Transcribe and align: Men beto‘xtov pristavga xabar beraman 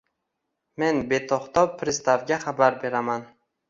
Men 0.85 1.03
beto‘xtov 1.13 1.71
pristavga 1.85 2.43
xabar 2.49 2.85
beraman 2.85 3.33